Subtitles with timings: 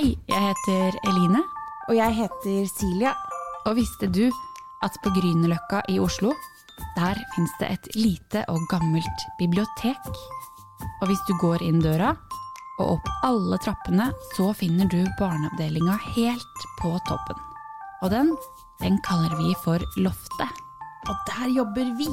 [0.00, 1.42] Hei, jeg heter Eline.
[1.90, 3.10] Og jeg heter Silja.
[3.68, 4.30] Og visste du
[4.80, 6.30] at på Grünerløkka i Oslo,
[6.94, 10.06] der fins det et lite og gammelt bibliotek?
[11.02, 12.14] Og hvis du går inn døra
[12.78, 14.06] og opp alle trappene,
[14.38, 17.42] så finner du barneavdelinga helt på toppen.
[18.00, 18.32] Og den,
[18.80, 20.64] den kaller vi for Loftet.
[21.12, 22.08] Og der jobber vi.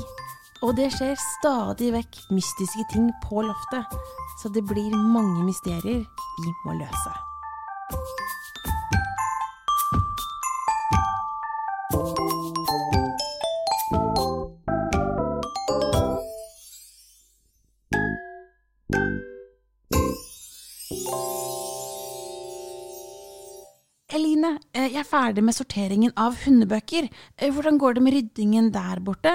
[0.59, 3.95] Og det skjer stadig vekk mystiske ting på loftet.
[4.43, 7.15] Så det blir mange mysterier vi må løse.
[24.17, 27.09] Eline, eh, jeg er ferdig med sorteringen av hundebøker.
[27.37, 29.33] Eh, Hvordan går det med ryddingen der borte?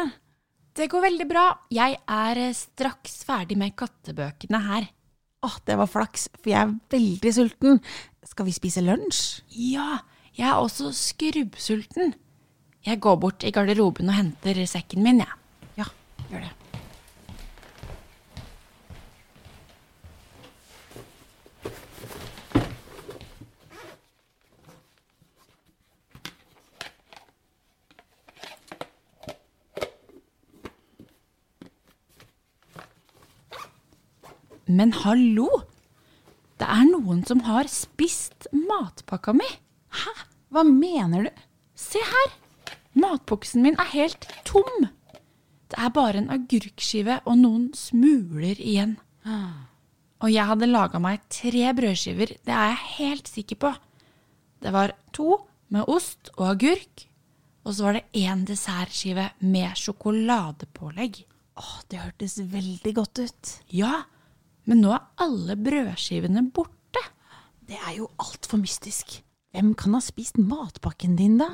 [0.75, 1.45] Det går veldig bra.
[1.71, 4.89] Jeg er eh, straks ferdig med kattebøkene her.
[5.47, 7.81] Åh, det var flaks, for jeg er veldig sulten.
[8.27, 9.43] Skal vi spise lunsj?
[9.55, 10.01] Ja,
[10.35, 12.15] jeg er også skrubbsulten.
[12.83, 15.71] Jeg går bort i garderoben og henter sekken min, jeg.
[15.79, 15.87] Ja,
[16.31, 16.53] gjør det.
[34.73, 35.49] Men hallo!
[36.61, 39.49] Det er noen som har spist matpakka mi.
[39.93, 40.13] Hæ?
[40.53, 41.43] Hva mener du?
[41.77, 42.33] Se her!
[42.97, 44.87] Matboksen min er helt tom.
[45.73, 48.99] Det er bare en agurkskive og noen smuler igjen.
[50.23, 53.73] Og jeg hadde laga meg tre brødskiver, det er jeg helt sikker på.
[54.63, 55.41] Det var to
[55.73, 57.07] med ost og agurk,
[57.65, 61.25] og så var det én dessertskive med sjokoladepålegg.
[61.59, 63.55] Åh, det hørtes veldig godt ut.
[63.73, 64.05] Ja,
[64.69, 67.03] men nå er alle brødskivene borte.
[67.67, 69.19] Det er jo altfor mystisk.
[69.53, 71.51] Hvem kan ha spist matpakken din, da?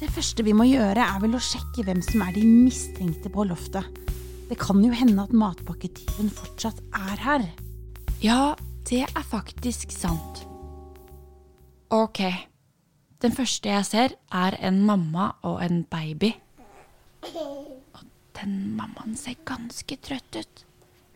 [0.00, 3.44] Det første vi må gjøre, er vel å sjekke hvem som er de mistenkte på
[3.48, 3.84] loftet.
[4.48, 7.46] Det kan jo hende at matpakketyven fortsatt er her.
[8.22, 8.54] Ja,
[8.86, 10.44] det er faktisk sant.
[11.90, 12.20] Ok.
[13.22, 16.30] Den første jeg ser, er en mamma og en baby.
[17.34, 18.04] Og
[18.38, 20.62] den mammaen ser ganske trøtt ut.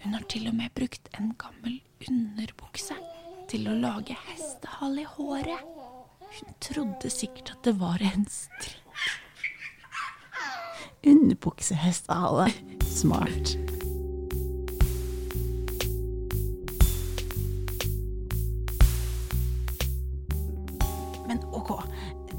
[0.03, 1.79] Hun har til og med brukt en gammel
[2.09, 2.99] underbukse
[3.51, 5.63] til å lage hestehale i håret.
[6.27, 8.83] Hun trodde sikkert at det var en strikk.
[11.07, 12.51] Underbuksehestehale.
[12.83, 13.76] Smart.
[21.67, 21.83] Ok.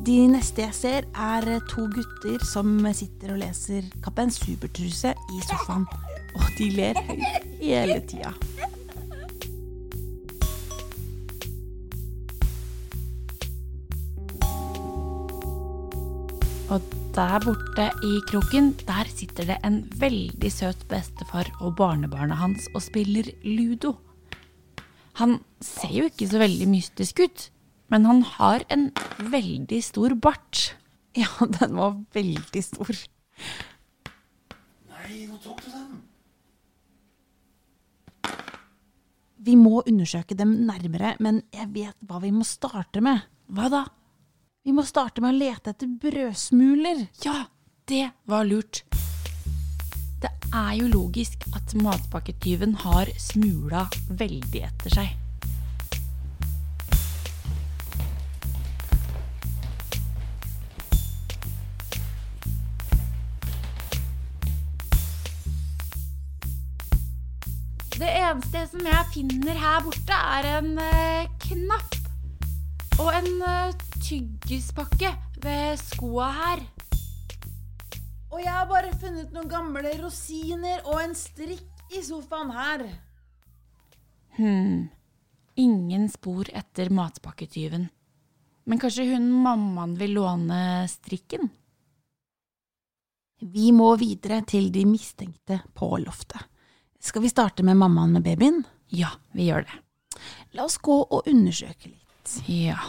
[0.08, 5.88] De neste jeg ser, er to gutter som sitter og leser Kaptein Supertruse i sofaen.
[6.38, 7.00] Og de ler
[7.60, 8.32] hele tida.
[16.68, 16.84] Og
[17.16, 22.84] der borte i kroken, der sitter det en veldig søt bestefar og barnebarna hans og
[22.86, 23.96] spiller ludo.
[25.18, 27.48] Han ser jo ikke så veldig mystisk ut,
[27.94, 30.76] men han har en veldig stor bart.
[31.18, 32.94] Ja, den var veldig stor.
[34.92, 35.96] Nei, nå tok du den.
[39.48, 43.24] Vi må undersøke dem nærmere, men jeg vet hva vi må starte med.
[43.48, 43.84] Hva da?
[44.68, 47.06] Vi må starte med å lete etter brødsmuler.
[47.24, 47.46] Ja,
[47.88, 48.84] det var lurt.
[50.20, 55.27] Det er jo logisk at matpakketyven har smula veldig etter seg.
[68.48, 71.98] Det som jeg finner her borte, er en eh, knapp
[73.04, 75.10] og en eh, tyggispakke
[75.44, 76.64] ved skoa her.
[78.32, 82.88] Og jeg har bare funnet noen gamle rosiner og en strikk i sofaen her.
[84.40, 84.88] Hm.
[85.60, 87.88] Ingen spor etter matpakketyven.
[88.68, 90.62] Men kanskje hun mammaen vil låne
[90.92, 91.50] strikken?
[93.44, 96.48] Vi må videre til de mistenkte på loftet.
[97.00, 98.64] Skal vi starte med mammaen med babyen?
[98.88, 99.78] Ja, vi gjør det.
[100.58, 102.38] La oss gå og undersøke litt.
[102.50, 102.80] Ja.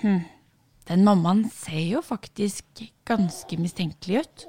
[0.00, 0.24] Hm.
[0.88, 4.46] Den mammaen ser jo faktisk ganske mistenkelig ut.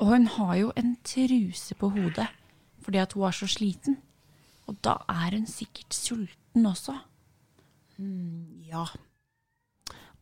[0.00, 2.30] Og hun har jo en truse på hodet
[2.84, 3.94] fordi at hun er så sliten.
[4.68, 6.94] Og da er hun sikkert sulten også.
[8.70, 8.84] Ja.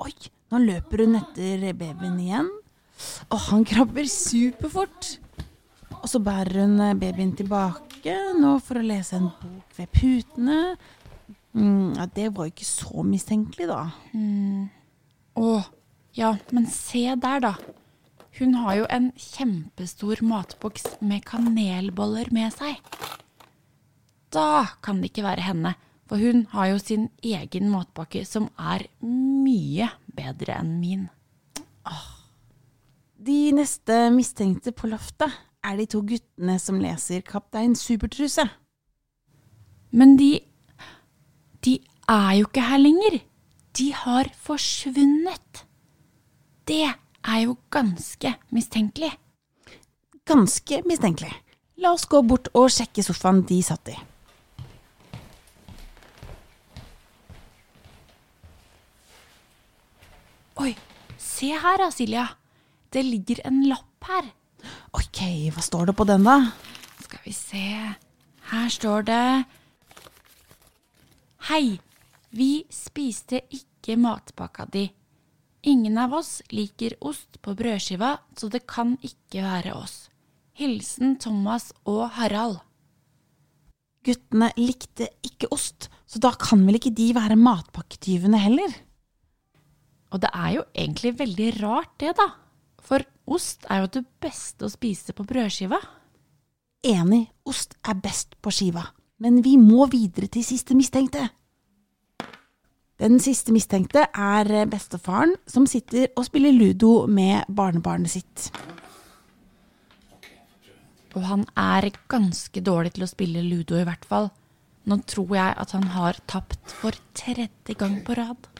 [0.02, 0.12] Oi,
[0.52, 2.48] nå løper hun etter babyen igjen.
[3.32, 5.16] Og han krabber superfort.
[6.02, 10.58] Og så bærer hun eh, babyen tilbake nå for å lese en bok ved putene.
[11.52, 13.84] Mm, ja, det var ikke så mistenkelig, da.
[15.38, 15.52] Å,
[16.16, 17.54] ja, men se der, da.
[18.38, 22.80] Hun har jo en kjempestor matboks med kanelboller med seg.
[24.32, 25.74] Da kan det ikke være henne,
[26.12, 31.06] for hun har jo sin egen matpakke som er mye bedre enn min.
[33.16, 35.32] De neste mistenkte på loftet
[35.64, 38.44] er de to guttene som leser Kaptein Supertruse.
[39.90, 40.42] Men de
[41.64, 41.78] De
[42.10, 43.20] er jo ikke her lenger.
[43.72, 45.64] De har forsvunnet.
[46.68, 49.14] Det er jo ganske mistenkelig.
[50.26, 51.32] Ganske mistenkelig.
[51.78, 54.00] La oss gå bort og sjekke sofaen de satt i.
[60.62, 60.74] Oi,
[61.42, 62.28] se her Silja.
[62.92, 64.30] Det ligger en lapp her.
[64.94, 66.52] Ok, hva står det på den, da?
[67.02, 67.66] Skal vi se.
[68.52, 69.24] Her står det
[71.48, 71.80] Hei,
[72.30, 74.84] vi spiste ikke matpakka di.
[75.66, 80.06] Ingen av oss liker ost på brødskiva, så det kan ikke være oss.
[80.54, 82.60] Hilsen Thomas og Harald.
[84.06, 88.78] Guttene likte ikke ost, så da kan vel ikke de være matpakketyvene heller?
[90.12, 92.28] Og det er jo egentlig veldig rart det, da.
[92.82, 95.78] For ost er jo det beste å spise på brødskiva.
[96.84, 98.82] Enig, ost er best på skiva,
[99.22, 101.28] men vi må videre til siste mistenkte.
[103.02, 108.50] Den siste mistenkte er bestefaren som sitter og spiller ludo med barnebarnet sitt.
[111.16, 114.30] Og han er ganske dårlig til å spille ludo, i hvert fall.
[114.88, 118.51] Nå tror jeg at han har tapt for tredje gang på rad.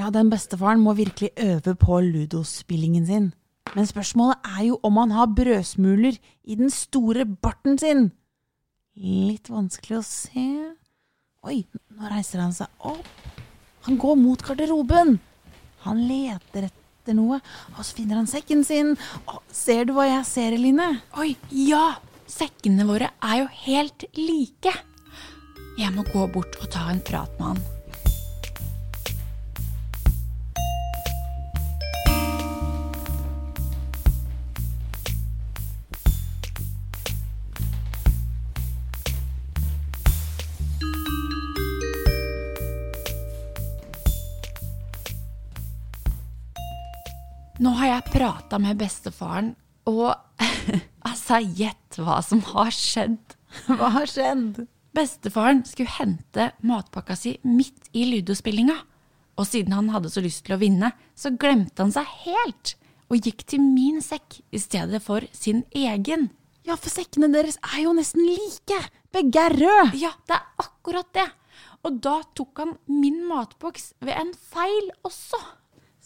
[0.00, 3.26] Ja, den bestefaren må virkelig øve på ludospillingen sin.
[3.74, 8.06] Men spørsmålet er jo om han har brødsmuler i den store barten sin.
[8.96, 10.46] Litt vanskelig å se.
[11.44, 11.58] Oi,
[11.92, 13.10] nå reiser han seg opp.
[13.84, 15.18] Han går mot garderoben.
[15.84, 17.40] Han leter etter noe,
[17.76, 18.94] og så finner han sekken sin.
[19.28, 20.94] Å, ser du hva jeg ser, Eline?
[21.20, 21.98] Oi, ja!
[22.30, 24.72] Sekkene våre er jo helt like.
[25.76, 27.79] Jeg må gå bort og ta en prat med han.
[47.60, 49.50] Nå har jeg prata med bestefaren,
[49.90, 50.14] og
[51.08, 53.34] altså, gjett hva som har skjedd.
[53.66, 54.62] Hva har skjedd?
[54.96, 58.76] Bestefaren skulle hente matpakka si midt i ludospillinga.
[59.36, 62.74] Og siden han hadde så lyst til å vinne, så glemte han seg helt
[63.10, 66.30] og gikk til min sekk i stedet for sin egen.
[66.64, 68.80] Ja, for sekkene deres er jo nesten like.
[69.12, 70.00] Begge er røde.
[70.00, 71.28] Ja, det er akkurat det.
[71.84, 75.40] Og da tok han min matboks ved en feil også.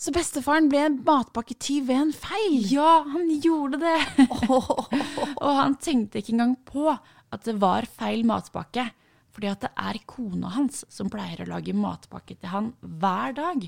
[0.04, 2.58] Så bestefaren ble en matpakketyv ved en feil.
[2.68, 4.26] Ja, han gjorde det.
[5.46, 8.84] og han tenkte ikke engang på at det var feil matpakke,
[9.32, 13.64] fordi at det er kona hans som pleier å lage matpakke til han hver dag.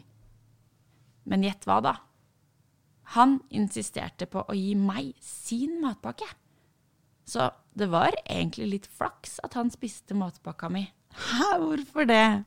[1.24, 1.94] Men gjett hva, da?
[3.16, 6.28] Han insisterte på å gi meg sin matpakke.
[7.24, 10.84] Så det var egentlig litt flaks at han spiste matpakka mi.
[11.16, 12.44] Hæ, hvorfor det?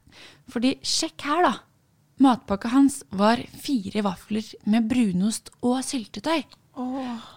[0.54, 1.54] Fordi sjekk her, da.
[2.20, 6.42] Matpakka hans var fire vafler med brunost og syltetøy.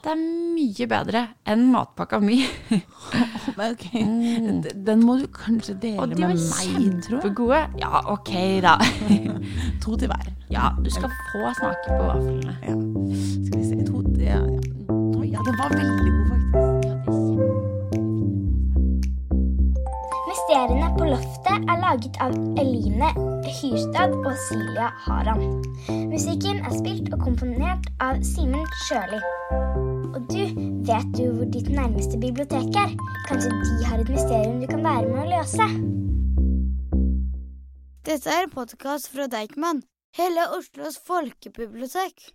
[0.02, 0.18] Det er
[0.54, 1.20] mye bedre
[1.50, 2.40] enn matpakka mi.
[3.58, 3.86] Men ok,
[4.62, 7.22] D- Den må du kanskje dele Og de med var meg, tror jeg.
[7.22, 7.62] kjempegode.
[7.82, 8.76] Ja, ok, da.
[9.82, 10.30] To til hver.
[10.52, 12.58] Ja, du skal få smake på vaflene.
[12.62, 12.76] Ja.
[13.46, 14.44] Skal vi se to, ja, ja.
[15.32, 16.71] Ja, den var veldig god, faktisk.
[20.52, 23.06] Mysteriene på loftet er laget av Eline
[23.46, 25.40] Hyrstad og Silja Haram.
[26.10, 29.20] Musikken er spilt og komponert av Simen Sjøli.
[30.10, 30.42] Og du,
[30.90, 32.92] vet du hvor ditt nærmeste bibliotek er?
[33.30, 35.70] Kanskje de har et mysterium du kan være med å løse?
[38.10, 39.80] Dette er en podkast fra Deichman,
[40.20, 42.28] hele Oslos folkebibliotek.